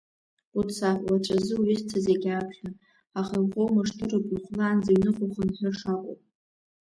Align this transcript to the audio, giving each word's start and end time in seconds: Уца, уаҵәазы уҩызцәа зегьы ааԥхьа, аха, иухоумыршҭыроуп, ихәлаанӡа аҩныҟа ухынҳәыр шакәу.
Уца, 0.59 0.89
уаҵәазы 1.07 1.53
уҩызцәа 1.59 1.99
зегьы 2.05 2.29
ааԥхьа, 2.33 2.69
аха, 3.19 3.35
иухоумыршҭыроуп, 3.37 4.25
ихәлаанӡа 4.35 4.91
аҩныҟа 4.93 5.23
ухынҳәыр 5.25 5.75
шакәу. 5.79 6.15